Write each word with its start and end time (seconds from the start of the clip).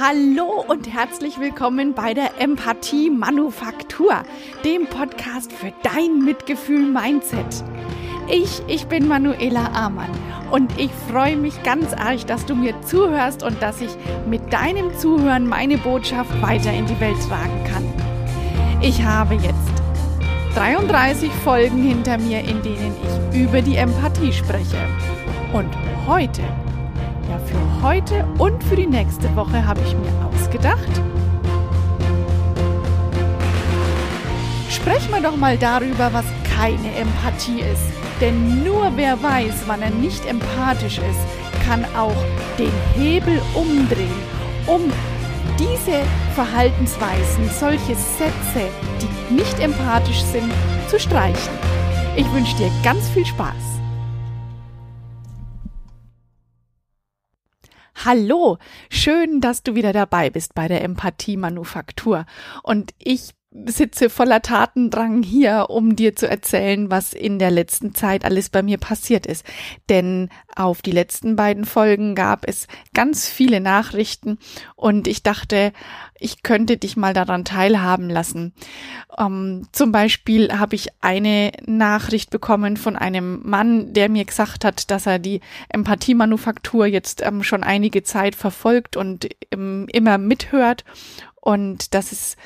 Hallo 0.00 0.64
und 0.68 0.86
herzlich 0.86 1.40
willkommen 1.40 1.92
bei 1.92 2.14
der 2.14 2.40
Empathie 2.40 3.10
Manufaktur, 3.10 4.22
dem 4.64 4.86
Podcast 4.86 5.52
für 5.52 5.72
dein 5.82 6.24
Mitgefühl-Mindset. 6.24 7.64
Ich, 8.28 8.62
ich 8.68 8.86
bin 8.86 9.08
Manuela 9.08 9.72
Amann 9.72 10.10
und 10.52 10.78
ich 10.78 10.92
freue 11.10 11.36
mich 11.36 11.64
ganz 11.64 11.94
arg, 11.94 12.24
dass 12.28 12.46
du 12.46 12.54
mir 12.54 12.80
zuhörst 12.82 13.42
und 13.42 13.60
dass 13.60 13.80
ich 13.80 13.90
mit 14.28 14.52
deinem 14.52 14.96
Zuhören 14.96 15.48
meine 15.48 15.78
Botschaft 15.78 16.30
weiter 16.40 16.72
in 16.72 16.86
die 16.86 17.00
Welt 17.00 17.18
tragen 17.28 17.64
kann. 17.64 18.80
Ich 18.80 19.02
habe 19.02 19.34
jetzt 19.34 19.82
33 20.54 21.28
Folgen 21.42 21.82
hinter 21.82 22.18
mir, 22.18 22.38
in 22.38 22.62
denen 22.62 22.94
ich 23.32 23.40
über 23.40 23.62
die 23.62 23.74
Empathie 23.74 24.32
spreche. 24.32 24.78
Und 25.52 25.70
heute 26.06 26.44
ja, 27.28 27.38
für 27.38 27.82
heute 27.82 28.24
und 28.38 28.62
für 28.64 28.76
die 28.76 28.86
nächste 28.86 29.34
Woche 29.36 29.66
habe 29.66 29.80
ich 29.86 29.94
mir 29.94 30.12
ausgedacht. 30.26 31.02
Sprechen 34.70 35.12
wir 35.12 35.20
doch 35.20 35.36
mal 35.36 35.56
darüber, 35.58 36.12
was 36.12 36.24
keine 36.56 36.94
Empathie 36.96 37.60
ist. 37.60 37.82
Denn 38.20 38.64
nur 38.64 38.92
wer 38.96 39.22
weiß, 39.22 39.64
wann 39.66 39.82
er 39.82 39.90
nicht 39.90 40.26
empathisch 40.26 40.98
ist, 40.98 41.66
kann 41.66 41.84
auch 41.96 42.16
den 42.58 42.72
Hebel 42.94 43.40
umdrehen, 43.54 44.10
um 44.66 44.80
diese 45.58 46.00
Verhaltensweisen, 46.34 47.48
solche 47.50 47.94
Sätze, 47.94 48.68
die 49.00 49.34
nicht 49.34 49.60
empathisch 49.60 50.22
sind, 50.22 50.52
zu 50.88 50.98
streichen. 50.98 51.52
Ich 52.16 52.30
wünsche 52.32 52.56
dir 52.56 52.70
ganz 52.82 53.08
viel 53.10 53.26
Spaß. 53.26 53.77
Hallo, 58.04 58.58
schön, 58.90 59.40
dass 59.40 59.64
du 59.64 59.74
wieder 59.74 59.92
dabei 59.92 60.30
bist 60.30 60.54
bei 60.54 60.68
der 60.68 60.84
Empathie 60.84 61.36
Manufaktur. 61.36 62.26
Und 62.62 62.94
ich 62.98 63.34
sitze 63.50 64.10
voller 64.10 64.42
Tatendrang 64.42 65.22
hier, 65.22 65.66
um 65.70 65.96
dir 65.96 66.14
zu 66.14 66.28
erzählen, 66.28 66.90
was 66.90 67.14
in 67.14 67.38
der 67.38 67.50
letzten 67.50 67.94
Zeit 67.94 68.24
alles 68.24 68.50
bei 68.50 68.62
mir 68.62 68.76
passiert 68.76 69.24
ist. 69.26 69.44
Denn 69.88 70.28
auf 70.54 70.82
die 70.82 70.92
letzten 70.92 71.34
beiden 71.34 71.64
Folgen 71.64 72.14
gab 72.14 72.46
es 72.46 72.66
ganz 72.92 73.28
viele 73.28 73.60
Nachrichten 73.60 74.38
und 74.76 75.08
ich 75.08 75.22
dachte, 75.22 75.72
ich 76.18 76.42
könnte 76.42 76.76
dich 76.76 76.96
mal 76.96 77.14
daran 77.14 77.44
teilhaben 77.44 78.10
lassen. 78.10 78.52
Ähm, 79.18 79.66
zum 79.72 79.92
Beispiel 79.92 80.58
habe 80.58 80.74
ich 80.74 80.88
eine 81.00 81.52
Nachricht 81.64 82.30
bekommen 82.30 82.76
von 82.76 82.96
einem 82.96 83.40
Mann, 83.44 83.94
der 83.94 84.10
mir 84.10 84.26
gesagt 84.26 84.64
hat, 84.64 84.90
dass 84.90 85.06
er 85.06 85.18
die 85.18 85.40
Empathiemanufaktur 85.70 86.84
jetzt 86.86 87.24
ähm, 87.24 87.42
schon 87.42 87.62
einige 87.62 88.02
Zeit 88.02 88.34
verfolgt 88.34 88.96
und 88.96 89.28
ähm, 89.52 89.86
immer 89.90 90.18
mithört 90.18 90.84
und 91.40 91.94
dass 91.94 92.12
es 92.12 92.36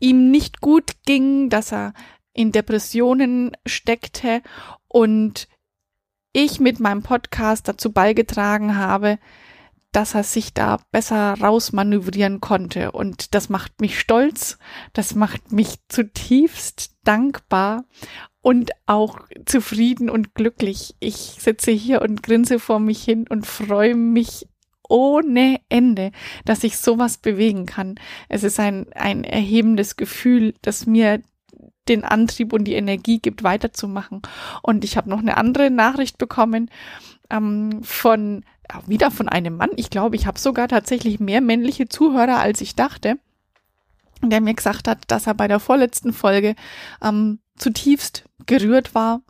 ihm 0.00 0.30
nicht 0.30 0.60
gut 0.60 0.92
ging, 1.06 1.50
dass 1.50 1.72
er 1.72 1.92
in 2.32 2.52
Depressionen 2.52 3.56
steckte 3.66 4.42
und 4.86 5.48
ich 6.32 6.60
mit 6.60 6.80
meinem 6.80 7.02
Podcast 7.02 7.68
dazu 7.68 7.92
beigetragen 7.92 8.76
habe, 8.76 9.18
dass 9.92 10.14
er 10.14 10.22
sich 10.22 10.52
da 10.52 10.78
besser 10.92 11.34
rausmanövrieren 11.40 12.40
konnte. 12.40 12.92
Und 12.92 13.34
das 13.34 13.48
macht 13.48 13.80
mich 13.80 13.98
stolz, 13.98 14.58
das 14.92 15.14
macht 15.14 15.50
mich 15.50 15.76
zutiefst 15.88 16.94
dankbar 17.04 17.84
und 18.40 18.70
auch 18.86 19.20
zufrieden 19.46 20.10
und 20.10 20.34
glücklich. 20.34 20.94
Ich 21.00 21.16
sitze 21.16 21.70
hier 21.70 22.02
und 22.02 22.22
grinse 22.22 22.58
vor 22.58 22.80
mich 22.80 23.02
hin 23.02 23.26
und 23.28 23.46
freue 23.46 23.94
mich 23.94 24.46
ohne 24.88 25.60
Ende, 25.68 26.12
dass 26.44 26.64
ich 26.64 26.78
sowas 26.78 27.18
bewegen 27.18 27.66
kann. 27.66 27.96
Es 28.28 28.42
ist 28.42 28.58
ein, 28.58 28.86
ein 28.94 29.24
erhebendes 29.24 29.96
Gefühl, 29.96 30.54
das 30.62 30.86
mir 30.86 31.22
den 31.88 32.04
Antrieb 32.04 32.52
und 32.52 32.64
die 32.64 32.74
Energie 32.74 33.18
gibt, 33.18 33.42
weiterzumachen. 33.42 34.22
Und 34.62 34.84
ich 34.84 34.96
habe 34.96 35.08
noch 35.08 35.20
eine 35.20 35.36
andere 35.36 35.70
Nachricht 35.70 36.18
bekommen 36.18 36.70
ähm, 37.30 37.82
von 37.82 38.44
wieder 38.86 39.10
von 39.10 39.28
einem 39.28 39.56
Mann. 39.56 39.70
Ich 39.76 39.88
glaube, 39.88 40.16
ich 40.16 40.26
habe 40.26 40.38
sogar 40.38 40.68
tatsächlich 40.68 41.20
mehr 41.20 41.40
männliche 41.40 41.88
Zuhörer, 41.88 42.38
als 42.38 42.60
ich 42.60 42.74
dachte, 42.74 43.18
der 44.22 44.40
mir 44.40 44.54
gesagt 44.54 44.88
hat, 44.88 44.98
dass 45.08 45.26
er 45.26 45.34
bei 45.34 45.48
der 45.48 45.60
vorletzten 45.60 46.12
Folge 46.12 46.54
ähm, 47.02 47.38
zutiefst 47.56 48.24
gerührt 48.46 48.94
war, 48.94 49.22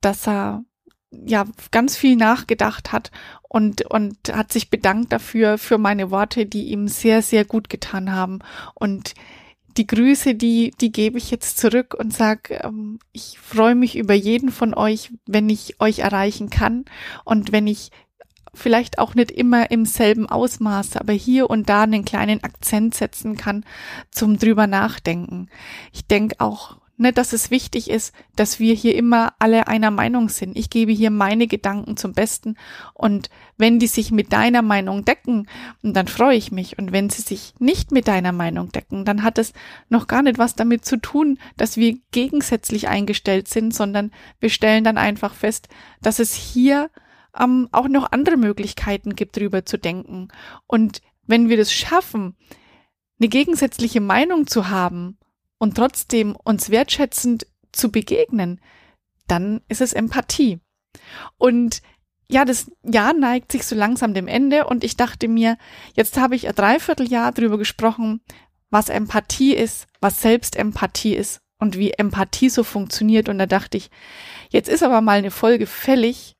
dass 0.00 0.28
er 0.28 0.64
ja 1.10 1.44
ganz 1.70 1.96
viel 1.96 2.16
nachgedacht 2.16 2.92
hat 2.92 3.10
und 3.48 3.82
und 3.90 4.16
hat 4.30 4.52
sich 4.52 4.70
bedankt 4.70 5.12
dafür 5.12 5.58
für 5.58 5.78
meine 5.78 6.10
Worte, 6.10 6.46
die 6.46 6.68
ihm 6.68 6.88
sehr 6.88 7.22
sehr 7.22 7.44
gut 7.44 7.68
getan 7.70 8.12
haben 8.12 8.40
und 8.74 9.14
die 9.76 9.86
Grüße, 9.86 10.34
die 10.34 10.72
die 10.80 10.92
gebe 10.92 11.18
ich 11.18 11.30
jetzt 11.30 11.58
zurück 11.58 11.94
und 11.98 12.12
sag, 12.12 12.50
ähm, 12.50 12.98
ich 13.12 13.38
freue 13.38 13.74
mich 13.74 13.96
über 13.96 14.14
jeden 14.14 14.50
von 14.50 14.74
euch, 14.74 15.12
wenn 15.26 15.48
ich 15.48 15.80
euch 15.80 16.00
erreichen 16.00 16.50
kann 16.50 16.84
und 17.24 17.52
wenn 17.52 17.66
ich 17.66 17.90
vielleicht 18.54 18.98
auch 18.98 19.14
nicht 19.14 19.30
immer 19.30 19.70
im 19.70 19.84
selben 19.86 20.28
Ausmaß, 20.28 20.96
aber 20.96 21.12
hier 21.12 21.48
und 21.48 21.68
da 21.68 21.82
einen 21.82 22.04
kleinen 22.04 22.42
Akzent 22.42 22.94
setzen 22.94 23.36
kann 23.36 23.64
zum 24.10 24.38
drüber 24.38 24.66
nachdenken. 24.66 25.48
Ich 25.92 26.06
denke 26.06 26.36
auch 26.40 26.78
ne, 26.98 27.12
dass 27.12 27.32
es 27.32 27.50
wichtig 27.50 27.88
ist, 27.88 28.12
dass 28.36 28.58
wir 28.58 28.74
hier 28.74 28.94
immer 28.94 29.32
alle 29.38 29.68
einer 29.68 29.90
Meinung 29.90 30.28
sind. 30.28 30.56
Ich 30.58 30.68
gebe 30.68 30.92
hier 30.92 31.10
meine 31.10 31.46
Gedanken 31.46 31.96
zum 31.96 32.12
Besten 32.12 32.56
und 32.92 33.30
wenn 33.56 33.78
die 33.78 33.86
sich 33.86 34.10
mit 34.10 34.32
deiner 34.32 34.62
Meinung 34.62 35.04
decken, 35.04 35.48
dann 35.82 36.08
freue 36.08 36.36
ich 36.36 36.52
mich 36.52 36.78
und 36.78 36.92
wenn 36.92 37.08
sie 37.08 37.22
sich 37.22 37.54
nicht 37.58 37.92
mit 37.92 38.08
deiner 38.08 38.32
Meinung 38.32 38.70
decken, 38.70 39.04
dann 39.04 39.22
hat 39.22 39.38
es 39.38 39.52
noch 39.88 40.06
gar 40.06 40.22
nicht 40.22 40.38
was 40.38 40.54
damit 40.54 40.84
zu 40.84 40.98
tun, 40.98 41.38
dass 41.56 41.76
wir 41.76 41.96
gegensätzlich 42.10 42.88
eingestellt 42.88 43.48
sind, 43.48 43.72
sondern 43.72 44.10
wir 44.40 44.50
stellen 44.50 44.84
dann 44.84 44.98
einfach 44.98 45.34
fest, 45.34 45.68
dass 46.02 46.18
es 46.18 46.34
hier 46.34 46.90
ähm, 47.38 47.68
auch 47.72 47.88
noch 47.88 48.10
andere 48.10 48.36
Möglichkeiten 48.36 49.14
gibt, 49.14 49.36
drüber 49.36 49.64
zu 49.64 49.78
denken. 49.78 50.28
Und 50.66 51.00
wenn 51.26 51.48
wir 51.48 51.56
das 51.56 51.72
schaffen, 51.72 52.36
eine 53.20 53.28
gegensätzliche 53.28 54.00
Meinung 54.00 54.46
zu 54.46 54.68
haben 54.70 55.17
und 55.58 55.76
trotzdem 55.76 56.36
uns 56.36 56.70
wertschätzend 56.70 57.46
zu 57.72 57.90
begegnen, 57.90 58.60
dann 59.26 59.60
ist 59.68 59.80
es 59.80 59.92
Empathie. 59.92 60.60
Und 61.36 61.82
ja, 62.30 62.44
das 62.44 62.70
Jahr 62.82 63.14
neigt 63.14 63.52
sich 63.52 63.64
so 63.64 63.74
langsam 63.74 64.14
dem 64.14 64.28
Ende 64.28 64.66
und 64.66 64.84
ich 64.84 64.96
dachte 64.96 65.28
mir, 65.28 65.56
jetzt 65.94 66.18
habe 66.18 66.36
ich 66.36 66.46
ein 66.46 66.54
Dreivierteljahr 66.54 67.32
darüber 67.32 67.58
gesprochen, 67.58 68.20
was 68.70 68.90
Empathie 68.90 69.54
ist, 69.54 69.86
was 70.00 70.20
Selbstempathie 70.20 71.14
ist 71.14 71.40
und 71.58 71.78
wie 71.78 71.92
Empathie 71.92 72.50
so 72.50 72.64
funktioniert. 72.64 73.28
Und 73.28 73.38
da 73.38 73.46
dachte 73.46 73.78
ich, 73.78 73.90
jetzt 74.50 74.68
ist 74.68 74.82
aber 74.82 75.00
mal 75.00 75.18
eine 75.18 75.30
Folge 75.30 75.66
fällig, 75.66 76.36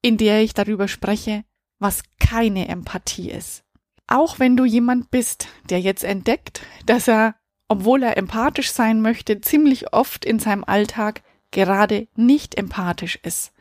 in 0.00 0.16
der 0.16 0.42
ich 0.42 0.54
darüber 0.54 0.88
spreche, 0.88 1.44
was 1.78 2.02
keine 2.18 2.68
Empathie 2.68 3.30
ist. 3.30 3.62
Auch 4.06 4.38
wenn 4.38 4.56
du 4.56 4.64
jemand 4.64 5.10
bist, 5.10 5.48
der 5.68 5.80
jetzt 5.80 6.04
entdeckt, 6.04 6.62
dass 6.86 7.08
er 7.08 7.36
obwohl 7.68 8.02
er 8.02 8.16
empathisch 8.16 8.72
sein 8.72 9.00
möchte, 9.00 9.40
ziemlich 9.40 9.92
oft 9.92 10.24
in 10.24 10.38
seinem 10.38 10.64
Alltag 10.64 11.22
gerade 11.50 12.08
nicht 12.16 12.56
empathisch 12.56 13.18
ist. 13.22 13.52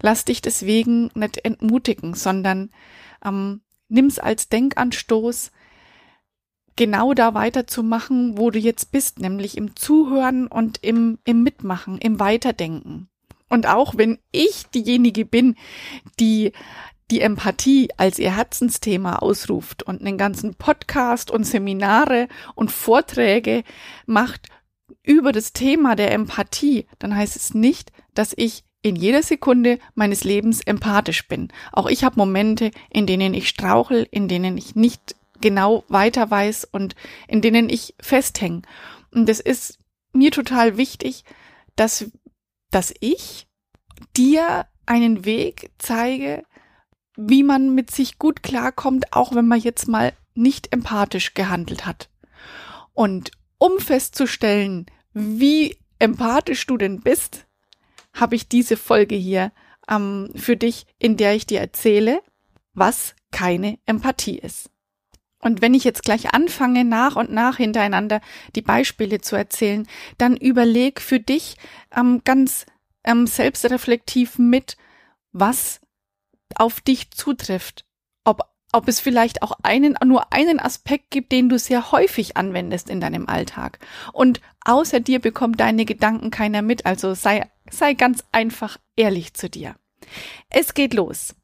Lass 0.00 0.24
dich 0.24 0.42
deswegen 0.42 1.10
nicht 1.14 1.44
entmutigen, 1.44 2.14
sondern 2.14 2.70
ähm, 3.24 3.62
nimm's 3.88 4.18
als 4.18 4.48
Denkanstoß, 4.48 5.52
genau 6.76 7.14
da 7.14 7.34
weiterzumachen, 7.34 8.36
wo 8.36 8.50
du 8.50 8.58
jetzt 8.58 8.92
bist, 8.92 9.18
nämlich 9.18 9.56
im 9.56 9.74
Zuhören 9.76 10.46
und 10.46 10.78
im, 10.82 11.18
im 11.24 11.42
Mitmachen, 11.42 11.98
im 11.98 12.20
Weiterdenken. 12.20 13.08
Und 13.48 13.66
auch 13.66 13.96
wenn 13.96 14.18
ich 14.32 14.66
diejenige 14.66 15.24
bin, 15.24 15.56
die 16.18 16.52
die 17.10 17.20
Empathie 17.20 17.88
als 17.96 18.18
ihr 18.18 18.34
Herzensthema 18.34 19.16
ausruft 19.16 19.82
und 19.82 20.00
einen 20.00 20.18
ganzen 20.18 20.54
Podcast 20.54 21.30
und 21.30 21.44
Seminare 21.44 22.28
und 22.54 22.72
Vorträge 22.72 23.62
macht 24.06 24.48
über 25.02 25.32
das 25.32 25.52
Thema 25.52 25.94
der 25.94 26.12
Empathie, 26.12 26.86
dann 26.98 27.14
heißt 27.14 27.36
es 27.36 27.54
nicht, 27.54 27.92
dass 28.14 28.34
ich 28.36 28.64
in 28.82 28.96
jeder 28.96 29.22
Sekunde 29.22 29.78
meines 29.94 30.24
Lebens 30.24 30.60
empathisch 30.60 31.26
bin. 31.26 31.48
Auch 31.72 31.86
ich 31.86 32.04
habe 32.04 32.16
Momente, 32.16 32.70
in 32.90 33.06
denen 33.06 33.34
ich 33.34 33.48
strauchel, 33.48 34.06
in 34.10 34.28
denen 34.28 34.56
ich 34.58 34.76
nicht 34.76 35.16
genau 35.40 35.84
weiter 35.88 36.30
weiß 36.30 36.68
und 36.70 36.94
in 37.28 37.40
denen 37.40 37.68
ich 37.68 37.94
festhänge. 38.00 38.62
Und 39.12 39.28
es 39.28 39.40
ist 39.40 39.78
mir 40.12 40.30
total 40.30 40.76
wichtig, 40.76 41.24
dass, 41.74 42.10
dass 42.70 42.94
ich 43.00 43.46
dir 44.16 44.66
einen 44.86 45.24
Weg 45.24 45.70
zeige, 45.78 46.44
wie 47.16 47.42
man 47.42 47.74
mit 47.74 47.90
sich 47.90 48.18
gut 48.18 48.42
klarkommt, 48.42 49.12
auch 49.12 49.34
wenn 49.34 49.46
man 49.46 49.60
jetzt 49.60 49.88
mal 49.88 50.12
nicht 50.34 50.72
empathisch 50.72 51.34
gehandelt 51.34 51.86
hat. 51.86 52.08
Und 52.92 53.30
um 53.58 53.78
festzustellen, 53.78 54.86
wie 55.12 55.76
empathisch 55.98 56.66
du 56.66 56.76
denn 56.76 57.00
bist, 57.00 57.46
habe 58.12 58.34
ich 58.34 58.48
diese 58.48 58.76
Folge 58.76 59.14
hier 59.14 59.52
ähm, 59.88 60.30
für 60.34 60.56
dich, 60.56 60.86
in 60.98 61.16
der 61.16 61.34
ich 61.34 61.46
dir 61.46 61.60
erzähle, 61.60 62.20
was 62.74 63.14
keine 63.30 63.78
Empathie 63.86 64.38
ist. 64.38 64.70
Und 65.40 65.60
wenn 65.62 65.74
ich 65.74 65.84
jetzt 65.84 66.02
gleich 66.02 66.34
anfange, 66.34 66.84
nach 66.84 67.16
und 67.16 67.30
nach 67.30 67.58
hintereinander 67.58 68.20
die 68.54 68.62
Beispiele 68.62 69.20
zu 69.20 69.36
erzählen, 69.36 69.86
dann 70.18 70.36
überleg 70.36 71.00
für 71.00 71.20
dich 71.20 71.56
ähm, 71.94 72.22
ganz 72.24 72.66
ähm, 73.04 73.26
selbstreflektiv 73.26 74.38
mit, 74.38 74.76
was 75.32 75.80
auf 76.54 76.80
dich 76.80 77.10
zutrifft. 77.10 77.84
Ob, 78.24 78.42
ob 78.72 78.88
es 78.88 79.00
vielleicht 79.00 79.42
auch 79.42 79.52
einen, 79.62 79.96
nur 80.04 80.32
einen 80.32 80.60
Aspekt 80.60 81.10
gibt, 81.10 81.32
den 81.32 81.48
du 81.48 81.58
sehr 81.58 81.92
häufig 81.92 82.36
anwendest 82.36 82.90
in 82.90 83.00
deinem 83.00 83.28
Alltag. 83.28 83.78
Und 84.12 84.40
außer 84.64 85.00
dir 85.00 85.20
bekommt 85.20 85.60
deine 85.60 85.84
Gedanken 85.84 86.30
keiner 86.30 86.62
mit, 86.62 86.86
also 86.86 87.14
sei, 87.14 87.50
sei 87.70 87.94
ganz 87.94 88.24
einfach 88.32 88.78
ehrlich 88.96 89.34
zu 89.34 89.48
dir. 89.50 89.76
Es 90.50 90.74
geht 90.74 90.94
los. 90.94 91.34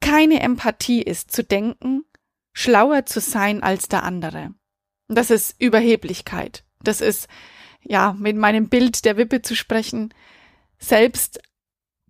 Keine 0.00 0.40
Empathie 0.40 1.02
ist 1.02 1.32
zu 1.32 1.42
denken, 1.42 2.04
schlauer 2.52 3.06
zu 3.06 3.20
sein 3.20 3.62
als 3.62 3.88
der 3.88 4.02
andere. 4.02 4.54
Das 5.08 5.30
ist 5.30 5.60
Überheblichkeit. 5.60 6.64
Das 6.82 7.00
ist, 7.00 7.28
ja, 7.82 8.14
mit 8.18 8.36
meinem 8.36 8.68
Bild 8.68 9.04
der 9.04 9.16
Wippe 9.16 9.42
zu 9.42 9.54
sprechen, 9.56 10.12
selbst 10.78 11.40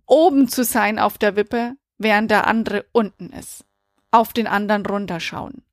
oben 0.05 0.47
zu 0.47 0.63
sein 0.63 0.99
auf 0.99 1.17
der 1.17 1.35
Wippe, 1.35 1.75
während 1.97 2.31
der 2.31 2.47
andere 2.47 2.85
unten 2.91 3.29
ist. 3.31 3.65
Auf 4.11 4.33
den 4.33 4.47
anderen 4.47 4.85
runterschauen. 4.85 5.63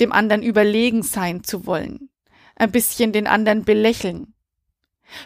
Dem 0.00 0.12
anderen 0.12 0.42
überlegen 0.42 1.02
sein 1.02 1.42
zu 1.42 1.66
wollen. 1.66 2.10
Ein 2.56 2.70
bisschen 2.70 3.12
den 3.12 3.26
anderen 3.26 3.64
belächeln. 3.64 4.34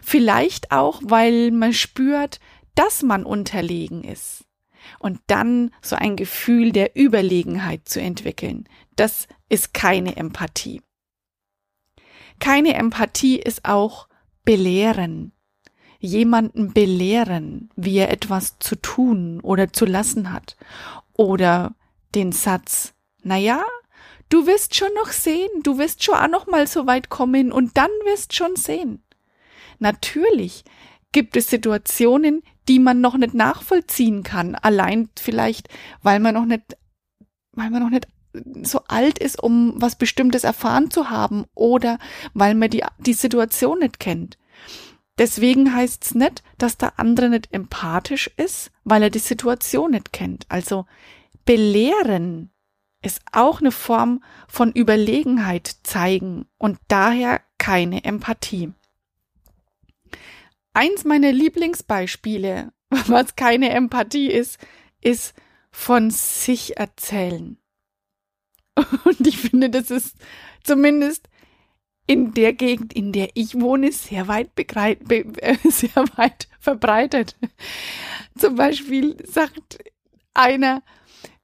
Vielleicht 0.03 0.70
auch, 0.70 1.00
weil 1.05 1.50
man 1.50 1.73
spürt, 1.73 2.41
dass 2.75 3.03
man 3.03 3.25
unterlegen 3.25 4.05
ist 4.05 4.44
und 4.99 5.20
dann 5.26 5.70
so 5.81 5.97
ein 5.97 6.17
Gefühl 6.17 6.73
der 6.73 6.97
Überlegenheit 6.97 7.88
zu 7.88 8.00
entwickeln. 8.00 8.69
Das 8.97 9.29
ist 9.49 9.75
keine 9.75 10.17
Empathie. 10.17 10.82
Keine 12.38 12.75
Empathie 12.75 13.38
ist 13.38 13.64
auch 13.64 14.09
belehren. 14.44 15.32
Jemanden 16.04 16.72
belehren, 16.72 17.70
wie 17.76 17.96
er 17.99 18.10
etwas 18.10 18.58
zu 18.58 18.75
tun 18.75 19.38
oder 19.40 19.72
zu 19.72 19.84
lassen 19.84 20.32
hat. 20.32 20.56
Oder 21.12 21.76
den 22.16 22.32
Satz, 22.32 22.93
na 23.22 23.37
ja, 23.37 23.62
du 24.28 24.46
wirst 24.46 24.75
schon 24.75 24.93
noch 24.94 25.12
sehen, 25.12 25.49
du 25.62 25.78
wirst 25.78 26.02
schon 26.02 26.16
auch 26.16 26.28
noch 26.28 26.49
mal 26.49 26.66
so 26.66 26.88
weit 26.88 27.08
kommen 27.08 27.52
und 27.52 27.76
dann 27.76 27.90
wirst 28.04 28.34
schon 28.34 28.56
sehen. 28.56 29.04
Natürlich 29.78 30.64
gibt 31.12 31.37
es 31.37 31.49
Situationen, 31.49 32.43
die 32.69 32.81
man 32.81 33.00
noch 33.00 33.16
nicht 33.16 33.34
nachvollziehen 33.34 34.25
kann. 34.25 34.56
Allein 34.56 35.08
vielleicht, 35.16 35.69
weil 36.02 36.19
man 36.19 36.34
noch 36.34 36.46
nicht, 36.46 36.76
weil 37.52 37.70
man 37.70 37.82
noch 37.82 37.90
nicht 37.90 38.08
so 38.62 38.81
alt 38.88 39.20
ist, 39.20 39.40
um 39.40 39.75
was 39.76 39.96
Bestimmtes 39.96 40.43
erfahren 40.43 40.90
zu 40.90 41.10
haben 41.10 41.44
oder 41.54 42.00
weil 42.34 42.56
man 42.56 42.70
die, 42.70 42.82
die 42.99 43.12
Situation 43.12 43.78
nicht 43.78 44.00
kennt. 44.00 44.37
Deswegen 45.19 45.75
heißt 45.75 46.05
es 46.05 46.14
nicht, 46.14 46.43
dass 46.59 46.79
der 46.79 46.99
andere 46.99 47.29
nicht 47.29 47.53
empathisch 47.53 48.31
ist, 48.37 48.70
weil 48.85 49.03
er 49.03 49.11
die 49.11 49.19
Situation 49.19 49.91
nicht 49.91 50.12
kennt. 50.12 50.47
Also 50.49 50.87
belehren 51.44 52.50
ist 53.03 53.20
auch 53.32 53.61
eine 53.61 53.73
Form 53.73 54.23
von 54.49 54.73
Überlegenheit 54.73 55.76
zeigen 55.82 56.47
und 56.56 56.79
daher 56.88 57.41
keine 57.59 58.05
Empathie. 58.05 58.73
Eins 60.73 61.05
meiner 61.05 61.32
Lieblingsbeispiele, 61.32 62.73
was 63.06 63.37
keine 63.37 63.70
Empathie 63.70 64.29
ist, 64.29 64.59
ist 65.00 65.35
von 65.70 66.11
sich 66.11 66.76
erzählen. 66.76 67.59
Und 69.05 69.26
ich 69.26 69.38
finde, 69.38 69.70
das 69.70 69.91
ist 69.91 70.17
zumindest 70.62 71.29
in 72.06 72.34
der 72.34 72.52
Gegend, 72.52 72.93
in 72.93 73.12
der 73.12 73.31
ich 73.34 73.60
wohne, 73.60 73.93
sehr 73.93 74.28
weit, 74.28 74.54
begreit, 74.54 75.06
be, 75.06 75.25
äh, 75.38 75.56
sehr 75.70 76.04
weit 76.16 76.49
verbreitet. 76.60 77.37
Zum 78.37 78.56
Beispiel 78.56 79.16
sagt 79.26 79.78
einer, 80.34 80.82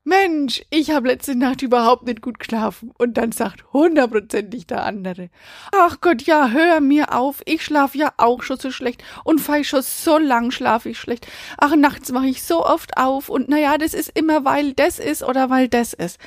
Mensch, 0.09 0.63
ich 0.71 0.91
habe 0.91 1.09
letzte 1.09 1.35
Nacht 1.37 1.61
überhaupt 1.61 2.07
nicht 2.07 2.23
gut 2.23 2.39
geschlafen. 2.39 2.93
Und 2.97 3.19
dann 3.19 3.31
sagt 3.31 3.63
hundertprozentig 3.75 4.67
der 4.67 4.85
andere, 4.85 5.29
ach 5.71 6.01
Gott, 6.01 6.23
ja, 6.23 6.49
hör 6.49 6.81
mir 6.81 7.15
auf, 7.15 7.43
ich 7.45 7.63
schlafe 7.63 7.99
ja 7.99 8.15
auch 8.17 8.43
schon 8.43 8.59
so 8.59 8.71
schlecht 8.71 9.05
und 9.25 9.39
fei 9.39 9.65
schon 9.65 9.83
so 9.83 10.17
lang 10.17 10.51
schlafe 10.51 10.89
ich 10.89 10.99
schlecht. 10.99 11.27
Ach, 11.59 11.77
nachts 11.77 12.11
mache 12.11 12.29
ich 12.29 12.43
so 12.43 12.65
oft 12.65 12.97
auf 12.97 13.29
und 13.29 13.51
naja, 13.51 13.77
das 13.77 13.93
ist 13.93 14.11
immer, 14.19 14.47
weil 14.47 14.73
das 14.73 14.99
ist 14.99 15.23
oder 15.23 15.51
weil 15.51 15.69
das 15.69 15.93
ist. 15.93 16.19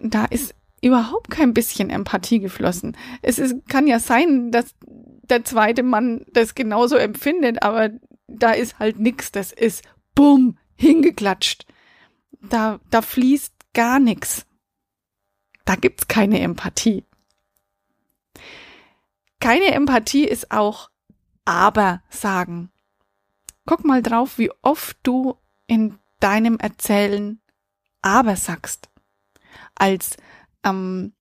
Da 0.00 0.24
ist 0.24 0.56
überhaupt 0.84 1.30
kein 1.30 1.54
bisschen 1.54 1.90
Empathie 1.90 2.40
geflossen. 2.40 2.96
Es 3.22 3.38
ist, 3.38 3.68
kann 3.68 3.86
ja 3.86 3.98
sein, 3.98 4.50
dass 4.50 4.74
der 4.84 5.44
zweite 5.44 5.82
Mann 5.82 6.24
das 6.32 6.54
genauso 6.54 6.96
empfindet, 6.96 7.62
aber 7.62 7.90
da 8.28 8.52
ist 8.52 8.78
halt 8.78 8.98
nix, 8.98 9.32
das 9.32 9.52
ist 9.52 9.82
bumm, 10.14 10.58
hingeklatscht 10.76 11.66
da, 12.48 12.80
da 12.90 13.02
fließt 13.02 13.54
gar 13.72 13.98
nichts. 13.98 14.46
Da 15.64 15.76
gibt's 15.76 16.08
keine 16.08 16.40
Empathie. 16.40 17.04
Keine 19.40 19.72
Empathie 19.72 20.24
ist 20.24 20.50
auch 20.50 20.90
aber 21.44 22.02
sagen. 22.08 22.70
Guck 23.66 23.84
mal 23.84 24.02
drauf, 24.02 24.38
wie 24.38 24.50
oft 24.62 24.96
du 25.02 25.38
in 25.66 25.98
deinem 26.20 26.58
Erzählen 26.58 27.40
aber 28.02 28.36
sagst. 28.36 28.90
Als, 29.74 30.16
ähm, 30.64 31.14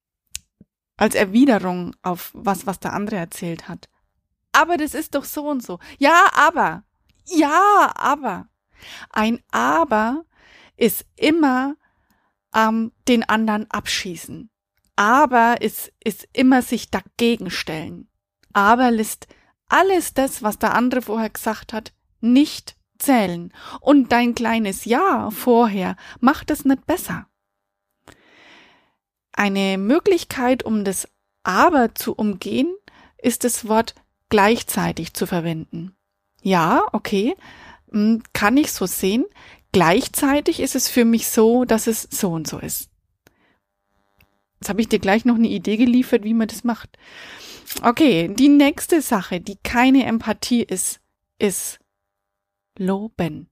als 0.97 1.15
Erwiderung 1.15 1.95
auf 2.01 2.31
was, 2.33 2.65
was 2.65 2.79
der 2.79 2.93
andere 2.93 3.17
erzählt 3.17 3.67
hat. 3.67 3.89
Aber 4.51 4.77
das 4.77 4.93
ist 4.93 5.15
doch 5.15 5.25
so 5.25 5.47
und 5.47 5.63
so. 5.63 5.79
Ja, 5.97 6.27
aber. 6.33 6.83
Ja, 7.25 7.91
aber. 7.95 8.47
Ein 9.09 9.41
aber 9.51 10.25
ist 10.77 11.05
immer 11.15 11.75
ähm, 12.53 12.91
den 13.07 13.23
anderen 13.23 13.69
abschießen. 13.71 14.49
Aber 14.95 15.61
ist, 15.61 15.91
ist 16.03 16.27
immer 16.33 16.61
sich 16.61 16.91
dagegen 16.91 17.49
stellen. 17.49 18.09
Aber 18.53 18.91
lässt 18.91 19.27
alles 19.67 20.13
das, 20.13 20.43
was 20.43 20.59
der 20.59 20.75
andere 20.75 21.01
vorher 21.01 21.31
gesagt 21.31 21.73
hat, 21.73 21.93
nicht 22.21 22.75
zählen. 22.99 23.51
Und 23.81 24.11
dein 24.11 24.35
kleines 24.35 24.85
Ja 24.85 25.31
vorher 25.31 25.95
macht 26.19 26.51
es 26.51 26.63
nicht 26.63 26.85
besser. 26.85 27.27
Eine 29.33 29.77
Möglichkeit, 29.77 30.63
um 30.63 30.85
das 30.85 31.07
Aber 31.43 31.93
zu 31.95 32.13
umgehen, 32.13 32.73
ist 33.17 33.43
das 33.43 33.67
Wort 33.67 33.95
gleichzeitig 34.29 35.13
zu 35.13 35.25
verwenden. 35.25 35.95
Ja, 36.41 36.83
okay, 36.91 37.35
hm, 37.91 38.23
kann 38.33 38.57
ich 38.57 38.71
so 38.71 38.85
sehen. 38.85 39.25
Gleichzeitig 39.71 40.59
ist 40.59 40.75
es 40.75 40.87
für 40.87 41.03
mich 41.03 41.27
so, 41.27 41.65
dass 41.65 41.87
es 41.87 42.03
so 42.03 42.31
und 42.31 42.47
so 42.47 42.59
ist. 42.59 42.89
Jetzt 44.59 44.69
habe 44.69 44.81
ich 44.81 44.87
dir 44.87 44.99
gleich 44.99 45.25
noch 45.25 45.35
eine 45.35 45.49
Idee 45.49 45.77
geliefert, 45.77 46.23
wie 46.23 46.33
man 46.33 46.47
das 46.47 46.63
macht. 46.63 46.97
Okay, 47.81 48.29
die 48.33 48.49
nächste 48.49 49.01
Sache, 49.01 49.41
die 49.41 49.57
keine 49.63 50.05
Empathie 50.05 50.63
ist, 50.63 51.01
ist 51.39 51.79
Loben 52.77 53.49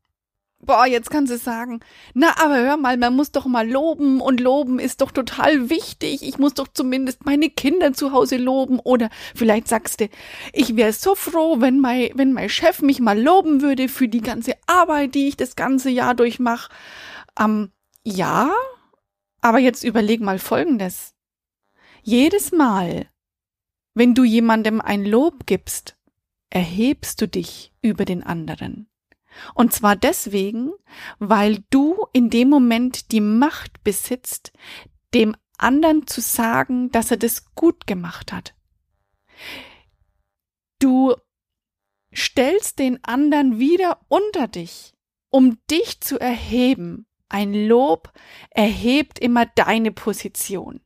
boah, 0.62 0.86
jetzt 0.86 1.10
kannst 1.10 1.32
du 1.32 1.38
sagen, 1.38 1.80
na, 2.14 2.34
aber 2.38 2.58
hör 2.58 2.78
mal, 2.78 2.98
man 2.98 3.16
muss 3.16 3.32
doch 3.32 3.46
mal 3.46 3.70
loben 3.70 4.22
und 4.22 4.40
loben 4.40 4.80
ist 4.80 5.02
doch 5.02 5.12
total 5.12 5.70
wichtig. 5.70 6.24
Ich 6.24 6.38
muss 6.38 6.54
doch 6.54 6.68
zumindest 6.68 7.26
meine 7.26 7.50
Kinder 7.50 7.94
zu 7.94 8.12
Hause 8.12 8.38
loben 8.38 8.80
oder 8.80 9.10
vielleicht 9.36 9.68
sagst 9.68 10.02
du, 10.02 10.10
ich 10.54 10.76
wäre 10.76 10.94
so 10.94 11.16
froh, 11.16 11.60
wenn 11.60 11.80
mein, 11.80 12.10
wenn 12.16 12.34
mein 12.34 12.50
Chef 12.50 12.82
mich 12.82 13.00
mal 13.00 13.20
loben 13.20 13.62
würde 13.62 13.90
für 13.90 14.08
die 14.08 14.22
ganze 14.22 14.54
Arbeit, 14.68 15.16
die 15.16 15.28
ich 15.28 15.38
das 15.38 15.56
ganze 15.56 15.90
Jahr 15.90 16.16
durchmache. 16.16 16.72
Ähm, 17.40 17.72
ja, 18.04 18.52
aber 19.42 19.60
jetzt 19.60 19.84
überleg 19.84 20.22
mal 20.22 20.40
Folgendes. 20.40 21.14
Jedes 22.04 22.52
Mal, 22.52 23.08
wenn 23.94 24.14
du 24.14 24.24
jemandem 24.24 24.82
ein 24.82 25.06
Lob 25.06 25.46
gibst, 25.46 25.98
erhebst 26.50 27.22
du 27.22 27.28
dich 27.28 27.74
über 27.82 28.06
den 28.06 28.24
anderen. 28.24 28.91
Und 29.54 29.74
zwar 29.74 29.96
deswegen, 29.96 30.72
weil 31.20 31.64
du 31.70 32.06
in 32.14 32.30
dem 32.30 32.50
Moment 32.50 33.12
die 33.12 33.22
Macht 33.22 33.84
besitzt, 33.84 34.52
dem 35.14 35.36
anderen 35.58 36.08
zu 36.08 36.22
sagen, 36.22 36.92
dass 36.92 37.12
er 37.12 37.18
das 37.18 37.54
gut 37.56 37.88
gemacht 37.88 38.32
hat. 38.34 38.56
Du 40.80 41.14
stellst 42.14 42.80
den 42.80 43.04
anderen 43.04 43.60
wieder 43.60 44.00
unter 44.08 44.48
dich, 44.48 44.94
um 45.30 45.58
dich 45.70 46.02
zu 46.02 46.20
erheben. 46.20 47.06
Ein 47.30 47.54
Lob 47.54 48.12
erhebt 48.50 49.20
immer 49.20 49.46
deine 49.46 49.92
Position, 49.92 50.82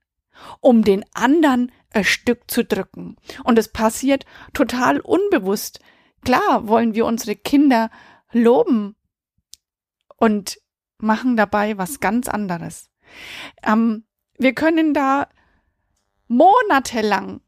um 0.60 0.84
den 0.84 1.04
anderen 1.14 1.72
ein 1.92 2.04
Stück 2.04 2.52
zu 2.52 2.64
drücken. 2.64 3.16
Und 3.44 3.58
es 3.58 3.72
passiert 3.72 4.26
total 4.54 5.00
unbewusst. 5.00 5.80
Klar 6.24 6.68
wollen 6.68 6.94
wir 6.94 7.06
unsere 7.06 7.36
Kinder 7.36 7.90
loben 8.36 8.96
und 10.18 10.60
machen 10.98 11.38
dabei 11.38 11.78
was 11.78 12.00
ganz 12.00 12.28
anderes. 12.28 12.90
Ähm, 13.64 14.06
wir 14.38 14.54
können 14.54 14.94
da 14.94 15.30
monatelang 16.28 17.42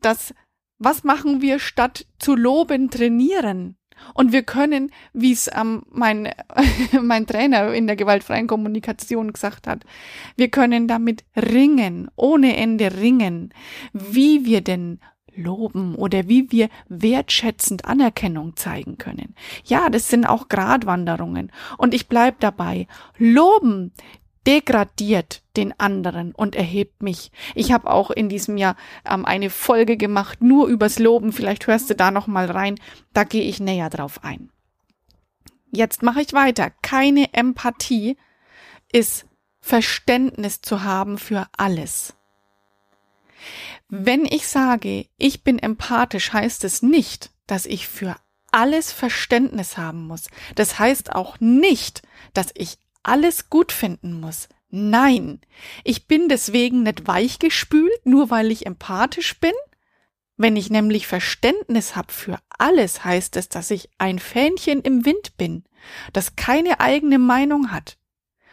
das, 0.00 0.34
was 0.78 1.04
machen 1.04 1.40
wir 1.40 1.58
statt 1.58 2.06
zu 2.18 2.34
loben, 2.34 2.90
trainieren. 2.90 3.76
Und 4.14 4.32
wir 4.32 4.42
können, 4.42 4.90
wie 5.12 5.32
es 5.32 5.50
ähm, 5.54 5.82
mein, 5.90 6.32
mein 7.02 7.26
Trainer 7.26 7.72
in 7.74 7.86
der 7.86 7.96
gewaltfreien 7.96 8.46
Kommunikation 8.46 9.32
gesagt 9.32 9.66
hat, 9.66 9.84
wir 10.36 10.48
können 10.48 10.88
damit 10.88 11.24
ringen, 11.36 12.10
ohne 12.16 12.56
Ende 12.56 12.96
ringen, 12.96 13.52
wie 13.92 14.44
wir 14.46 14.62
denn 14.62 15.00
loben 15.34 15.94
oder 15.94 16.28
wie 16.28 16.50
wir 16.50 16.68
wertschätzend 16.88 17.84
Anerkennung 17.84 18.56
zeigen 18.56 18.98
können. 18.98 19.34
Ja, 19.64 19.88
das 19.90 20.08
sind 20.08 20.26
auch 20.26 20.48
Gratwanderungen. 20.48 21.52
Und 21.78 21.94
ich 21.94 22.08
bleib 22.08 22.40
dabei. 22.40 22.86
Loben 23.18 23.92
degradiert 24.46 25.42
den 25.56 25.78
anderen 25.78 26.32
und 26.32 26.56
erhebt 26.56 27.02
mich. 27.02 27.30
Ich 27.54 27.72
habe 27.72 27.90
auch 27.90 28.10
in 28.10 28.28
diesem 28.28 28.56
Jahr 28.56 28.76
ähm, 29.04 29.24
eine 29.24 29.50
Folge 29.50 29.96
gemacht, 29.96 30.42
nur 30.42 30.66
übers 30.68 30.98
Loben. 30.98 31.32
Vielleicht 31.32 31.66
hörst 31.66 31.90
du 31.90 31.94
da 31.94 32.10
noch 32.10 32.26
mal 32.26 32.50
rein. 32.50 32.76
Da 33.12 33.24
gehe 33.24 33.42
ich 33.42 33.60
näher 33.60 33.90
drauf 33.90 34.24
ein. 34.24 34.50
Jetzt 35.70 36.02
mache 36.02 36.22
ich 36.22 36.32
weiter. 36.32 36.70
Keine 36.82 37.32
Empathie 37.32 38.16
ist 38.92 39.26
Verständnis 39.60 40.62
zu 40.62 40.82
haben 40.82 41.18
für 41.18 41.46
alles. 41.56 42.14
Wenn 43.88 44.24
ich 44.24 44.46
sage, 44.46 45.06
ich 45.16 45.44
bin 45.44 45.58
empathisch, 45.58 46.32
heißt 46.32 46.64
es 46.64 46.82
nicht, 46.82 47.30
dass 47.46 47.66
ich 47.66 47.88
für 47.88 48.16
alles 48.52 48.92
Verständnis 48.92 49.76
haben 49.76 50.06
muss. 50.06 50.28
Das 50.54 50.78
heißt 50.78 51.12
auch 51.12 51.38
nicht, 51.40 52.02
dass 52.34 52.48
ich 52.54 52.78
alles 53.02 53.50
gut 53.50 53.72
finden 53.72 54.20
muss. 54.20 54.48
Nein, 54.70 55.40
ich 55.82 56.06
bin 56.06 56.28
deswegen 56.28 56.84
nicht 56.84 57.06
weichgespült, 57.06 58.04
nur 58.04 58.30
weil 58.30 58.50
ich 58.52 58.66
empathisch 58.66 59.38
bin. 59.40 59.52
Wenn 60.36 60.56
ich 60.56 60.70
nämlich 60.70 61.06
Verständnis 61.06 61.96
habe 61.96 62.12
für 62.12 62.38
alles, 62.56 63.04
heißt 63.04 63.36
es, 63.36 63.48
dass 63.48 63.70
ich 63.70 63.90
ein 63.98 64.18
Fähnchen 64.18 64.80
im 64.80 65.04
Wind 65.04 65.36
bin, 65.36 65.64
das 66.12 66.36
keine 66.36 66.80
eigene 66.80 67.18
Meinung 67.18 67.72
hat. 67.72 67.98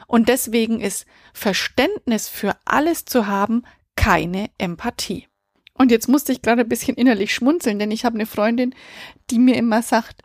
Und 0.08 0.28
deswegen 0.28 0.82
ist 0.82 1.06
Verständnis 1.34 2.30
für 2.30 2.58
alles 2.66 3.06
zu 3.06 3.28
haben 3.28 3.64
keine 3.98 4.50
Empathie. 4.58 5.28
Und 5.74 5.92
jetzt 5.92 6.08
musste 6.08 6.32
ich 6.32 6.42
gerade 6.42 6.62
ein 6.62 6.70
bisschen 6.70 6.96
innerlich 6.96 7.34
schmunzeln, 7.34 7.78
denn 7.78 7.92
ich 7.92 8.06
habe 8.06 8.16
eine 8.16 8.26
Freundin, 8.26 8.74
die 9.30 9.40
mir 9.40 9.56
immer 9.58 9.82
sagt, 9.82 10.22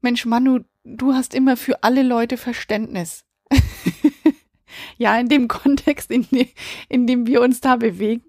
Mensch, 0.00 0.26
Manu, 0.26 0.60
du 0.82 1.14
hast 1.14 1.34
immer 1.34 1.56
für 1.56 1.84
alle 1.84 2.02
Leute 2.02 2.36
Verständnis. 2.36 3.24
ja, 4.98 5.16
in 5.18 5.28
dem 5.28 5.48
Kontext, 5.48 6.10
in, 6.10 6.26
dem, 6.30 6.48
in 6.88 7.06
dem 7.06 7.26
wir 7.26 7.40
uns 7.40 7.60
da 7.60 7.76
bewegen, 7.76 8.24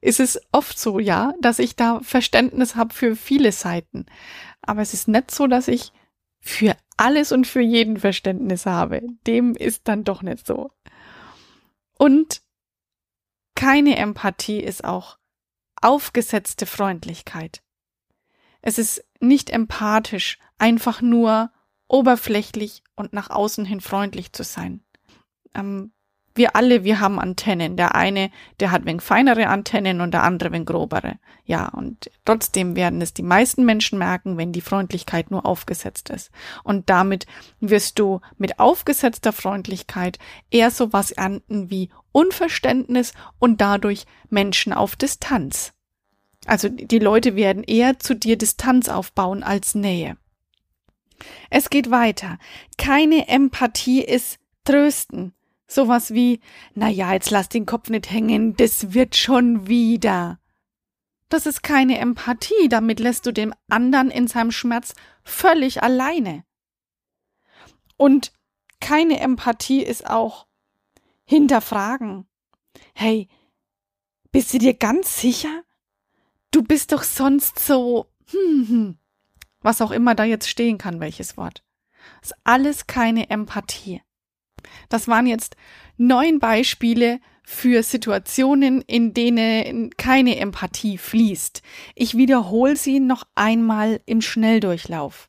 ist 0.00 0.20
es 0.20 0.40
oft 0.52 0.78
so, 0.78 0.98
ja, 0.98 1.32
dass 1.40 1.58
ich 1.58 1.76
da 1.76 2.00
Verständnis 2.00 2.76
habe 2.76 2.92
für 2.92 3.16
viele 3.16 3.52
Seiten. 3.52 4.04
Aber 4.60 4.82
es 4.82 4.92
ist 4.92 5.08
nicht 5.08 5.30
so, 5.30 5.46
dass 5.46 5.68
ich 5.68 5.92
für 6.40 6.76
alles 6.98 7.32
und 7.32 7.46
für 7.46 7.62
jeden 7.62 7.96
Verständnis 7.96 8.66
habe. 8.66 9.02
Dem 9.26 9.54
ist 9.54 9.88
dann 9.88 10.04
doch 10.04 10.22
nicht 10.22 10.46
so. 10.46 10.70
Und 11.96 12.42
keine 13.54 13.96
Empathie 13.96 14.60
ist 14.60 14.84
auch 14.84 15.18
aufgesetzte 15.80 16.66
Freundlichkeit. 16.66 17.62
Es 18.62 18.78
ist 18.78 19.04
nicht 19.20 19.50
empathisch, 19.50 20.38
einfach 20.58 21.02
nur 21.02 21.52
oberflächlich 21.86 22.82
und 22.96 23.12
nach 23.12 23.30
außen 23.30 23.64
hin 23.64 23.80
freundlich 23.80 24.32
zu 24.32 24.42
sein. 24.42 24.82
Ähm, 25.54 25.92
wir 26.34 26.56
alle, 26.56 26.84
wir 26.84 27.00
haben 27.00 27.20
Antennen. 27.20 27.76
Der 27.76 27.94
eine, 27.94 28.30
der 28.58 28.70
hat 28.70 28.84
wegen 28.86 29.00
feinere 29.00 29.46
Antennen 29.46 30.00
und 30.00 30.12
der 30.12 30.24
andere 30.24 30.52
wegen 30.52 30.64
grobere. 30.64 31.18
Ja, 31.44 31.68
und 31.68 32.10
trotzdem 32.24 32.74
werden 32.76 33.00
es 33.00 33.14
die 33.14 33.22
meisten 33.22 33.64
Menschen 33.64 33.98
merken, 33.98 34.36
wenn 34.36 34.52
die 34.52 34.60
Freundlichkeit 34.60 35.30
nur 35.30 35.46
aufgesetzt 35.46 36.10
ist. 36.10 36.30
Und 36.64 36.90
damit 36.90 37.26
wirst 37.60 37.98
du 37.98 38.20
mit 38.36 38.58
aufgesetzter 38.58 39.32
Freundlichkeit 39.32 40.18
eher 40.50 40.70
sowas 40.70 41.12
ernten 41.12 41.70
wie 41.70 41.90
Unverständnis 42.12 43.12
und 43.38 43.60
dadurch 43.60 44.06
Menschen 44.28 44.72
auf 44.72 44.96
Distanz. 44.96 45.72
Also 46.46 46.68
die 46.68 46.98
Leute 46.98 47.36
werden 47.36 47.64
eher 47.64 47.98
zu 47.98 48.14
dir 48.14 48.36
Distanz 48.36 48.88
aufbauen 48.88 49.42
als 49.42 49.74
Nähe. 49.74 50.16
Es 51.48 51.70
geht 51.70 51.90
weiter. 51.90 52.38
Keine 52.76 53.28
Empathie 53.28 54.02
ist 54.02 54.38
trösten. 54.64 55.32
Sowas 55.74 56.14
wie, 56.14 56.38
na 56.74 56.88
ja, 56.88 57.12
jetzt 57.12 57.32
lass 57.32 57.48
den 57.48 57.66
Kopf 57.66 57.90
nicht 57.90 58.08
hängen, 58.08 58.54
das 58.54 58.94
wird 58.94 59.16
schon 59.16 59.66
wieder. 59.66 60.38
Das 61.28 61.46
ist 61.46 61.64
keine 61.64 61.98
Empathie, 61.98 62.68
damit 62.68 63.00
lässt 63.00 63.26
du 63.26 63.32
dem 63.32 63.52
anderen 63.68 64.12
in 64.12 64.28
seinem 64.28 64.52
Schmerz 64.52 64.94
völlig 65.24 65.82
alleine. 65.82 66.44
Und 67.96 68.32
keine 68.78 69.18
Empathie 69.18 69.82
ist 69.82 70.08
auch 70.08 70.46
hinterfragen. 71.24 72.28
Hey, 72.94 73.26
bist 74.30 74.54
du 74.54 74.58
dir 74.58 74.74
ganz 74.74 75.20
sicher? 75.20 75.64
Du 76.52 76.62
bist 76.62 76.92
doch 76.92 77.02
sonst 77.02 77.58
so, 77.58 78.06
hm, 78.30 78.68
hm, 78.68 78.98
was 79.60 79.82
auch 79.82 79.90
immer 79.90 80.14
da 80.14 80.22
jetzt 80.22 80.48
stehen 80.48 80.78
kann, 80.78 81.00
welches 81.00 81.36
Wort. 81.36 81.64
Das 82.20 82.30
ist 82.30 82.36
alles 82.44 82.86
keine 82.86 83.28
Empathie. 83.28 84.02
Das 84.88 85.08
waren 85.08 85.26
jetzt 85.26 85.56
neun 85.96 86.38
Beispiele 86.38 87.20
für 87.42 87.82
Situationen, 87.82 88.80
in 88.82 89.12
denen 89.12 89.90
keine 89.96 90.36
Empathie 90.36 90.98
fließt. 90.98 91.62
Ich 91.94 92.16
wiederhole 92.16 92.76
sie 92.76 93.00
noch 93.00 93.24
einmal 93.34 94.00
im 94.06 94.22
Schnelldurchlauf. 94.22 95.28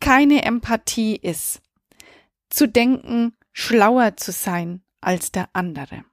Keine 0.00 0.44
Empathie 0.44 1.16
ist 1.16 1.62
zu 2.50 2.68
denken, 2.68 3.34
schlauer 3.52 4.16
zu 4.16 4.32
sein 4.32 4.82
als 5.00 5.32
der 5.32 5.48
andere. 5.52 6.04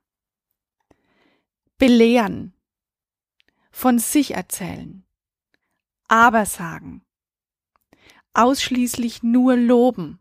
Belehren, 1.77 2.53
von 3.69 3.99
sich 3.99 4.31
erzählen, 4.31 5.05
aber 6.07 6.45
sagen, 6.45 7.05
ausschließlich 8.33 9.23
nur 9.23 9.55
loben, 9.55 10.19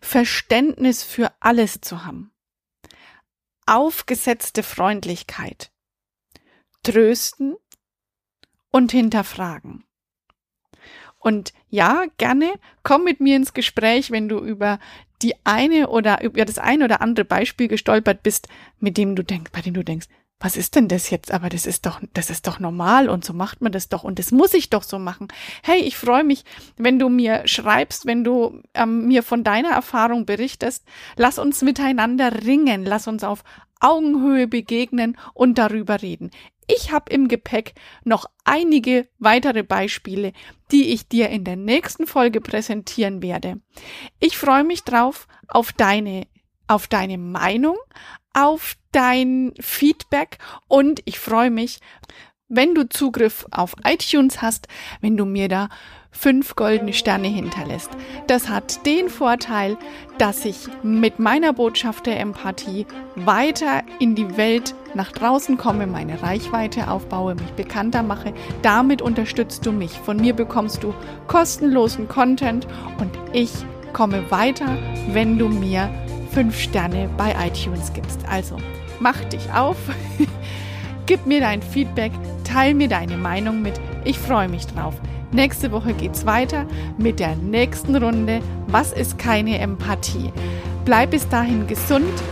Verständnis 0.00 1.02
für 1.02 1.32
alles 1.40 1.80
zu 1.80 2.04
haben, 2.04 2.32
aufgesetzte 3.66 4.62
Freundlichkeit, 4.62 5.70
trösten 6.82 7.56
und 8.70 8.92
hinterfragen. 8.92 9.84
Und 11.18 11.54
ja, 11.70 12.04
gerne 12.18 12.52
komm 12.82 13.04
mit 13.04 13.20
mir 13.20 13.36
ins 13.36 13.54
Gespräch, 13.54 14.10
wenn 14.10 14.28
du 14.28 14.38
über 14.40 14.78
die 15.22 15.34
eine 15.44 15.88
oder 15.88 16.22
über 16.22 16.44
das 16.44 16.58
eine 16.58 16.84
oder 16.84 17.00
andere 17.00 17.24
Beispiel 17.24 17.66
gestolpert 17.66 18.22
bist, 18.22 18.48
mit 18.78 18.98
dem 18.98 19.16
du 19.16 19.22
denkst, 19.22 19.50
bei 19.52 19.62
dem 19.62 19.72
du 19.72 19.82
denkst, 19.82 20.06
was 20.44 20.58
ist 20.58 20.74
denn 20.76 20.88
das 20.88 21.08
jetzt? 21.08 21.32
Aber 21.32 21.48
das 21.48 21.64
ist 21.64 21.86
doch, 21.86 22.02
das 22.12 22.28
ist 22.28 22.46
doch 22.46 22.60
normal 22.60 23.08
und 23.08 23.24
so 23.24 23.32
macht 23.32 23.62
man 23.62 23.72
das 23.72 23.88
doch 23.88 24.04
und 24.04 24.18
das 24.18 24.30
muss 24.30 24.52
ich 24.52 24.68
doch 24.68 24.82
so 24.82 24.98
machen. 24.98 25.28
Hey, 25.62 25.80
ich 25.80 25.96
freue 25.96 26.22
mich, 26.22 26.44
wenn 26.76 26.98
du 26.98 27.08
mir 27.08 27.48
schreibst, 27.48 28.04
wenn 28.04 28.24
du 28.24 28.60
ähm, 28.74 29.06
mir 29.06 29.22
von 29.22 29.42
deiner 29.42 29.70
Erfahrung 29.70 30.26
berichtest. 30.26 30.84
Lass 31.16 31.38
uns 31.38 31.62
miteinander 31.62 32.44
ringen, 32.44 32.84
lass 32.84 33.08
uns 33.08 33.24
auf 33.24 33.42
Augenhöhe 33.80 34.46
begegnen 34.46 35.16
und 35.32 35.56
darüber 35.56 36.02
reden. 36.02 36.30
Ich 36.66 36.92
habe 36.92 37.10
im 37.10 37.28
Gepäck 37.28 37.72
noch 38.04 38.26
einige 38.44 39.08
weitere 39.18 39.62
Beispiele, 39.62 40.34
die 40.70 40.92
ich 40.92 41.08
dir 41.08 41.30
in 41.30 41.44
der 41.44 41.56
nächsten 41.56 42.06
Folge 42.06 42.42
präsentieren 42.42 43.22
werde. 43.22 43.60
Ich 44.20 44.36
freue 44.36 44.64
mich 44.64 44.84
drauf 44.84 45.26
auf 45.48 45.72
deine 45.72 46.26
auf 46.66 46.86
deine 46.86 47.18
Meinung, 47.18 47.76
auf 48.34 48.76
dein 48.92 49.52
Feedback 49.58 50.38
und 50.68 51.00
ich 51.04 51.18
freue 51.18 51.50
mich, 51.50 51.80
wenn 52.48 52.74
du 52.74 52.88
Zugriff 52.88 53.46
auf 53.50 53.74
iTunes 53.84 54.42
hast, 54.42 54.68
wenn 55.00 55.16
du 55.16 55.24
mir 55.24 55.48
da 55.48 55.68
fünf 56.10 56.54
goldene 56.54 56.92
Sterne 56.92 57.26
hinterlässt. 57.26 57.90
Das 58.28 58.48
hat 58.48 58.86
den 58.86 59.08
Vorteil, 59.08 59.76
dass 60.18 60.44
ich 60.44 60.68
mit 60.82 61.18
meiner 61.18 61.52
Botschaft 61.52 62.06
der 62.06 62.20
Empathie 62.20 62.86
weiter 63.16 63.82
in 63.98 64.14
die 64.14 64.36
Welt 64.36 64.74
nach 64.94 65.10
draußen 65.10 65.56
komme, 65.56 65.88
meine 65.88 66.22
Reichweite 66.22 66.88
aufbaue, 66.88 67.34
mich 67.34 67.50
bekannter 67.52 68.04
mache. 68.04 68.32
Damit 68.62 69.02
unterstützt 69.02 69.66
du 69.66 69.72
mich. 69.72 69.90
Von 69.90 70.18
mir 70.18 70.34
bekommst 70.34 70.84
du 70.84 70.94
kostenlosen 71.26 72.06
Content 72.06 72.68
und 73.00 73.10
ich 73.32 73.50
komme 73.92 74.30
weiter, 74.30 74.76
wenn 75.08 75.36
du 75.38 75.48
mir 75.48 75.90
fünf 76.34 76.58
Sterne 76.58 77.08
bei 77.16 77.34
iTunes 77.46 77.92
gibst. 77.92 78.20
Also 78.28 78.56
mach 78.98 79.22
dich 79.26 79.52
auf, 79.52 79.76
gib 81.06 81.26
mir 81.26 81.40
dein 81.40 81.62
Feedback, 81.62 82.10
teil 82.42 82.74
mir 82.74 82.88
deine 82.88 83.16
Meinung 83.16 83.62
mit. 83.62 83.80
Ich 84.04 84.18
freue 84.18 84.48
mich 84.48 84.66
drauf. 84.66 84.94
Nächste 85.30 85.70
Woche 85.72 85.94
geht's 85.94 86.26
weiter 86.26 86.66
mit 86.98 87.20
der 87.20 87.36
nächsten 87.36 87.96
Runde. 87.96 88.40
Was 88.66 88.92
ist 88.92 89.18
keine 89.18 89.58
Empathie? 89.58 90.32
Bleib 90.84 91.12
bis 91.12 91.28
dahin 91.28 91.66
gesund 91.66 92.22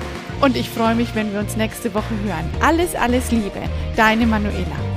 Und 0.40 0.56
ich 0.56 0.68
freue 0.68 0.96
mich, 0.96 1.14
wenn 1.14 1.32
wir 1.32 1.38
uns 1.38 1.56
nächste 1.56 1.94
Woche 1.94 2.14
hören. 2.24 2.50
Alles, 2.60 2.96
alles 2.96 3.30
Liebe. 3.30 3.62
Deine 3.96 4.26
Manuela. 4.26 4.91